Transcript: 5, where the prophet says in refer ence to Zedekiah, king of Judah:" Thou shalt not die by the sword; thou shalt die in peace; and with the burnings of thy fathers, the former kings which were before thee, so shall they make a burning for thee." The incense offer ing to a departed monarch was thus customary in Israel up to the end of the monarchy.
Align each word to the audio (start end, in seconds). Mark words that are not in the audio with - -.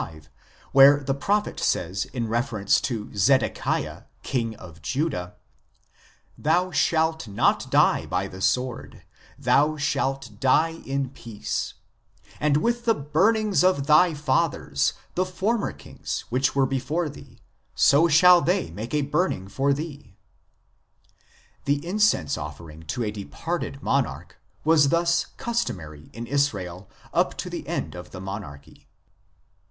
5, 0.03 0.31
where 0.71 1.03
the 1.03 1.13
prophet 1.13 1.59
says 1.59 2.05
in 2.05 2.27
refer 2.27 2.57
ence 2.57 2.81
to 2.81 3.15
Zedekiah, 3.15 4.05
king 4.23 4.55
of 4.55 4.81
Judah:" 4.81 5.35
Thou 6.49 6.71
shalt 6.71 7.27
not 7.27 7.69
die 7.69 8.07
by 8.07 8.27
the 8.27 8.41
sword; 8.41 9.03
thou 9.37 9.77
shalt 9.77 10.39
die 10.39 10.81
in 10.87 11.11
peace; 11.11 11.75
and 12.39 12.57
with 12.63 12.85
the 12.85 12.95
burnings 12.95 13.63
of 13.63 13.85
thy 13.85 14.15
fathers, 14.15 14.93
the 15.13 15.23
former 15.23 15.71
kings 15.71 16.21
which 16.29 16.55
were 16.55 16.65
before 16.65 17.07
thee, 17.07 17.39
so 17.75 18.07
shall 18.07 18.41
they 18.41 18.71
make 18.71 18.95
a 18.95 19.03
burning 19.03 19.47
for 19.47 19.71
thee." 19.71 20.15
The 21.65 21.85
incense 21.85 22.39
offer 22.39 22.71
ing 22.71 22.83
to 22.87 23.03
a 23.03 23.11
departed 23.11 23.83
monarch 23.83 24.39
was 24.63 24.89
thus 24.89 25.27
customary 25.37 26.09
in 26.11 26.25
Israel 26.25 26.89
up 27.13 27.37
to 27.37 27.51
the 27.51 27.67
end 27.67 27.93
of 27.93 28.09
the 28.09 28.19
monarchy. 28.21 28.87